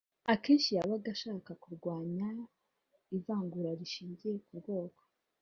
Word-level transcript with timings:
Akenshi 0.33 0.69
yabaga 0.77 1.07
ashaka 1.15 1.51
kurwanya 1.63 2.27
ivangura 3.17 3.69
rishingiye 3.79 4.35
ku 4.45 4.51
bwoko 4.59 5.01